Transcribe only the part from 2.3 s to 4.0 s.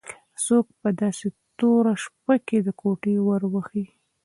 کې د کوټې ور وهي؟